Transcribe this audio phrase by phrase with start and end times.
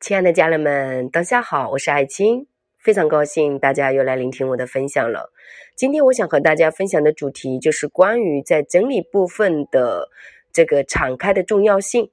[0.00, 2.46] 亲爱的家人们，大家好，我是爱青，
[2.78, 5.32] 非常高兴大家又来聆听我的分享了。
[5.74, 10.08] 今天我想和大家分享的主题就是关于在整理部分的
[10.52, 12.08] 这个敞开的重要性。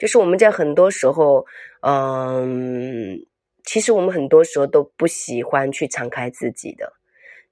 [0.00, 1.46] 就是我们在很多时候，
[1.82, 3.24] 嗯，
[3.62, 6.92] 其实我们很多时候都不喜欢去敞开自己的，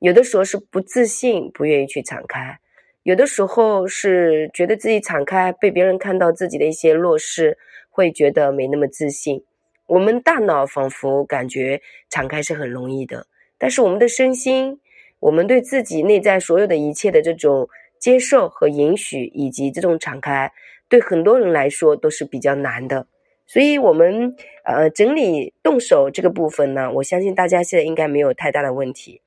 [0.01, 2.59] 有的时候是不自信，不愿意去敞开；
[3.05, 7.57] 有的时候是觉得自己敞开被别人看到自己的一些弱势，
[7.89, 9.45] 会觉得没那么自信。
[9.87, 13.27] 我们大脑仿佛感觉敞开是很容易的，
[13.57, 14.81] 但是我们的身心，
[15.21, 17.69] 我们对自己内在所有的一切的这种
[17.99, 20.53] 接受和允许，以及这种敞开，
[20.89, 23.07] 对很多人来说都是比较难的。
[23.47, 29.23] 所以，我们呃整理动手这个部分呢，我相信大家现在应该没有太大的问题。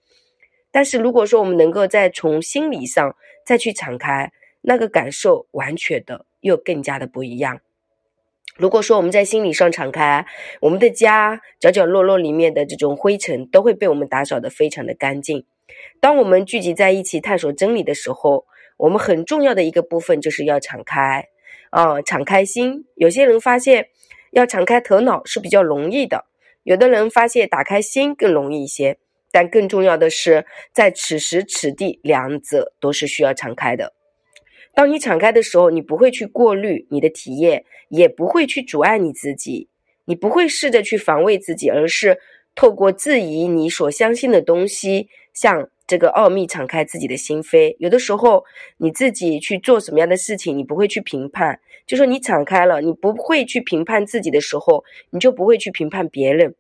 [0.72, 3.16] 但是，如果说我们能够再从心理上
[3.46, 4.30] 再去敞开，
[4.60, 7.62] 那个感受完全的又更加的不一样。
[8.58, 10.26] 如果说我们在心理上敞开，
[10.60, 15.46] 我们的家角角落落里面的这种灰尘都会被我们打扫的非常的干净。
[16.02, 18.46] 当我们聚集在一起探索真理的时候，
[18.78, 21.28] 我们很重要的一个部分就是要敞开
[21.70, 22.86] 啊，敞开心。
[22.96, 23.88] 有些人发现
[24.32, 26.26] 要敞开头脑是比较容易的，
[26.64, 28.98] 有的人发现打开心更容易一些。
[29.32, 33.94] 但更重要的是，在此时此地，两者都是需要敞开的。
[34.74, 39.68] 当你敞开的时候，你不会去过滤你的体验，也不会去阻碍你自己，
[40.06, 42.18] 你不会试着去防卫自己，而是
[42.56, 47.76] 透过质疑你所相信的东西，向这个奥秘敞开自己的心扉。
[47.80, 48.46] 有的时候，
[48.78, 56.56] 你自己去做什么样的事情，你不会去评判，就说你敞开了，你不会去评判自己的时候，你就不会去评判别人。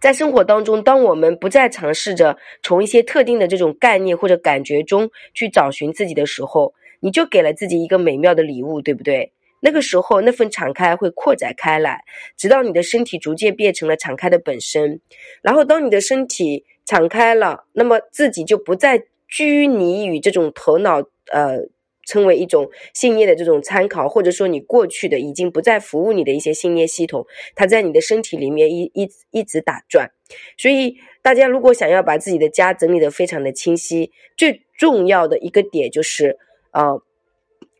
[0.00, 9.32] 在生活当中，当我们不再尝试着从一些特定的这种概念或者感觉中去找寻自己的时候，你就给了自己一个美妙的礼物，对不对？
[9.60, 12.02] 那个时候，那份敞开会扩展开来，
[12.36, 15.00] 直到你的身体逐渐变成了敞开的本身。
[15.42, 21.02] 然后，当你的身体敞开了，那么自己就不再拘泥于这种头脑，
[21.32, 21.68] 呃。
[22.08, 30.10] 称为一种信念的这种参考，或者说你过去的已经不再服务你的一些信念系统，它在你的身体里面一一一直打转。
[30.56, 36.38] 所以大家如果想要把自己的家整理的非常的清晰，最重要的一个点就是，
[36.72, 37.02] 呃，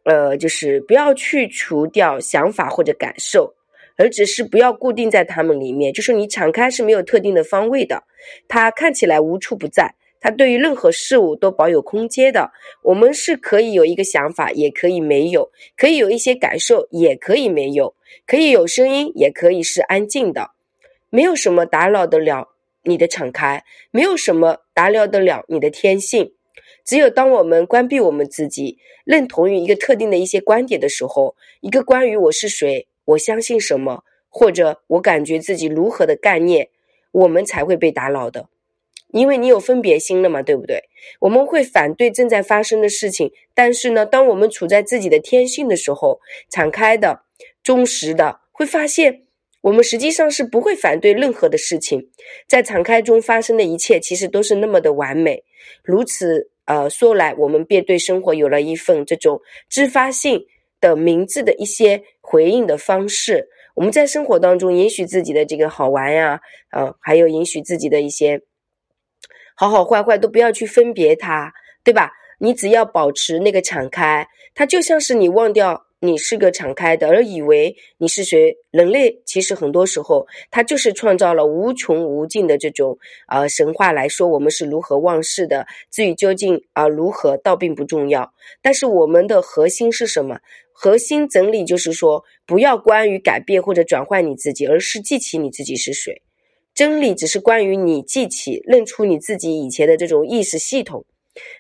[0.04, 3.54] 呃，就是不要去除掉想法或者感受，
[3.96, 5.90] 而只是不要固定在他们里面。
[5.90, 8.04] 就是你敞开是没有特定的方位的，
[8.46, 9.94] 它看起来无处不在。
[10.20, 12.50] 它对于任何事物都保有空间的，
[12.82, 17.94] 我们是可以有一个想法，也可以没有；可以有一些感受，也可以没有；
[18.26, 20.50] 可以有声音，也可以是安静的。
[21.10, 22.48] 没有什么打扰得了
[22.82, 26.32] 你的敞开，没有什么打扰得了你的天性。
[26.84, 36.68] 只有当我们关闭我们自己，认同于一个特定的一些观点的时候，一个关于我是谁，我相信什么，或者我感觉自己如何的概念，
[37.12, 38.48] 我们才会被打扰的。
[39.10, 40.82] 因为你有分别心了嘛，对不对？
[41.20, 46.20] 我们会反对正在发生的事情，但是呢，当我们处在自己的天性的时候，
[46.50, 47.22] 敞开的、
[47.62, 49.22] 忠实的，会发现
[49.62, 52.10] 我们实际上是不会反对任何的事情。
[52.46, 55.42] 在敞开中发生的一切，其实都是那么的完美。
[55.82, 59.40] 如此，呃，说来，我们便对生活有了一份这种
[59.70, 60.44] 自发性
[60.80, 63.48] 的、明智的一些回应的方式。
[63.74, 66.40] 我们在生活当中允许自己的这个好玩呀，
[66.72, 68.42] 呃，还有允许自己的一些。
[69.58, 71.52] 好好坏坏都不要去分别它，
[71.82, 72.12] 对吧？
[72.38, 78.56] 你只要保持那个敞开，它就像是你忘掉你是个敞开的，而以为你是谁。
[78.70, 82.96] 人类其实很多时候，它就是创造了无穷无尽的这种
[83.26, 85.66] 呃神话来说我们是如何忘事的。
[85.90, 88.32] 至于究竟啊如何，倒并不重要。
[88.62, 90.38] 但是我们的核心是什么？
[90.72, 96.22] 核心整理就是说，不要关于改变或者转换你自己，而是记起你自己是谁。
[96.78, 101.04] 真理只是关于你记起、认出你自己以前的这种意识系统，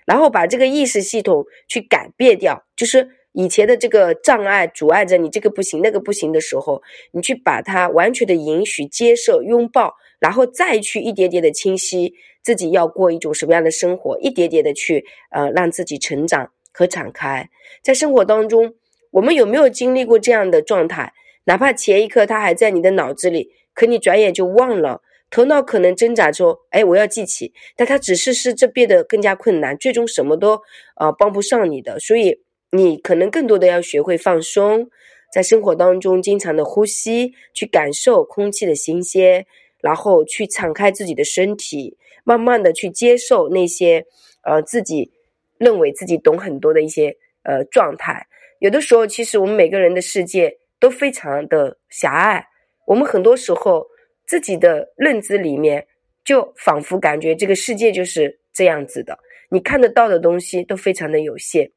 [0.06, 6.80] 然后把这个意识系统去改变掉，就是以前的这个障碍阻碍着你这个不行、那个不行的时候，
[7.10, 17.50] 你去把它完全的允许、接受、拥抱，然后再去一点点的清晰自己要过一种什么样的生活，一点点的去呃让自己成长和敞开。
[17.82, 18.72] 在生活当中，
[19.10, 21.12] 我们有没有经历过这样的状态？
[21.46, 25.02] 哪怕前一刻它还在你的脑子里，可你转眼就忘了。
[25.30, 30.60] 头脑可能挣扎说：“哎，我要记起。”但它只是是这变得更加困难，最终什么都
[30.96, 31.98] 呃帮不上你的。
[32.00, 32.40] 所以
[32.70, 34.88] 你可能更多的要学会放松，
[35.32, 39.46] 在生活当中经常的呼吸，去感受空气的新鲜，
[39.80, 44.06] 然后去敞开自己的身体，慢慢的去接受那些
[44.42, 45.12] 呃自己
[45.58, 48.26] 认为自己懂很多的一些呃状态。
[48.60, 52.46] 有的时候，其实我们每个人的世界都非常的狭隘。
[52.86, 53.86] 我们很多时候
[54.28, 55.86] 自己的认知里面，
[56.22, 61.70] 就仿佛感觉这个世界就是这样子的，你看得到的东西都非常的有限，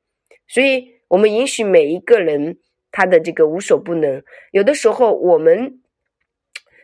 [0.49, 2.57] 所以我们允许每一个人
[2.91, 4.21] 他的这个无所不能。
[4.51, 5.79] 有的时候我们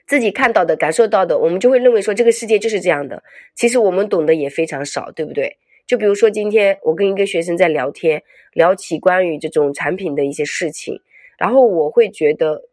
[0.06, 3.22] 自己看到的、感受到的，我们就会认为说这个世界就是这样的。
[3.54, 5.58] 其实我们懂得也非常少，对不对？
[5.86, 8.24] 就比如说今天我跟一个学生在聊天，
[8.54, 10.98] 聊起关于这种产品的一些事情，
[11.38, 12.70] 然后我会觉得。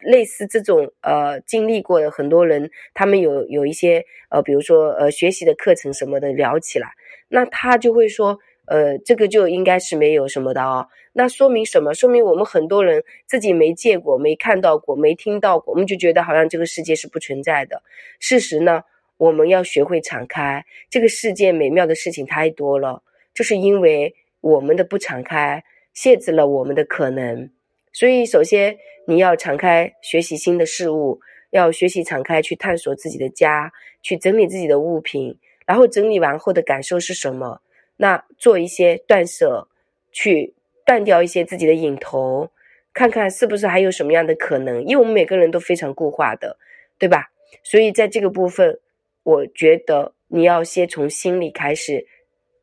[0.00, 6.88] 类似这种呃经历过的很多人，他们有有一些呃，比如说呃学习的课程什么的聊起来，
[7.28, 10.88] 那他就会说，呃，这个就应该是没有什么的哦。
[11.12, 11.94] 那说明什么？
[11.94, 17.82] 说明我们很多人自己没见过、没看到过、没听到过，我们就觉得好像这个世界是不存在的。
[18.20, 18.82] 事实呢，
[19.16, 23.02] 我们要学会敞开，这个世界美妙的事情太多了，
[23.34, 27.50] 就是因为我们的不敞开，限制了我们的可能。
[27.92, 28.76] 所以，首先
[29.08, 31.18] 你要敞开学习新的事物，
[31.48, 33.72] 要学习敞开去探索自己的家，
[34.02, 35.34] 去整理自己的物品，
[35.64, 37.62] 然后整理完后的感受是什么？
[37.96, 39.66] 那做一些断舍，
[40.12, 42.50] 去断掉一些自己的瘾头，
[42.92, 44.84] 看看是不是还有什么样的可能？
[44.84, 46.58] 因为我们每个人都非常固化的，
[46.98, 47.30] 对吧？
[47.62, 48.78] 所以在这个部分，
[49.22, 52.06] 我觉得你要先从心里开始，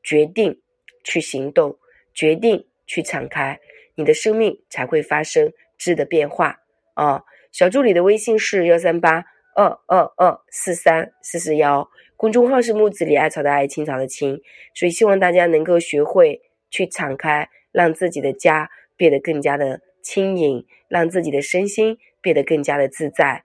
[0.04, 0.62] 决定
[1.04, 1.76] 去行动，
[2.14, 3.60] 决定去敞开。
[3.96, 6.60] 你的生命才会发生质的变化
[6.94, 7.24] 啊！
[7.52, 9.26] 小助理的微信是幺三八
[9.56, 14.42] 二二二四三四四幺，公众号是木子李艾草的艾青草的青，
[14.74, 23.44] 所以希望大家能够学会去敞开，让自己的家变得更加的轻盈，让自己的身心变得更加的自在。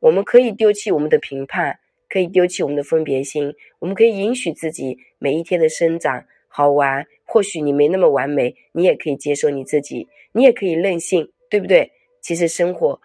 [0.00, 1.78] 我们可以丢弃我们的评判，
[2.08, 6.24] 可以丢弃我们的分别心，我们可以允许自己每一天的生长。
[6.48, 11.92] 好玩，或许你没那么完美，你也可以接受你自己，你也可以任性，对不对？
[12.22, 12.98] 其实生活，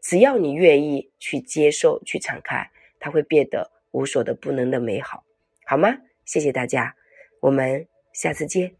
[0.00, 5.22] 只要你愿意去接受、去敞开，它会变得无所的不能的美好，
[5.66, 5.94] 好吗？
[6.24, 6.96] 谢谢大家，
[7.40, 8.74] 我们下次见。